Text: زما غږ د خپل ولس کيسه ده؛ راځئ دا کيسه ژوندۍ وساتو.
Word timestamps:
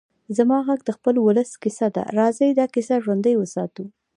زما 0.37 0.57
غږ 0.67 0.79
د 0.85 0.89
خپل 0.97 1.15
ولس 1.25 1.51
کيسه 1.63 1.87
ده؛ 1.95 2.03
راځئ 2.19 2.49
دا 2.59 2.65
کيسه 2.73 2.95
ژوندۍ 3.03 3.33
وساتو. 3.37 3.85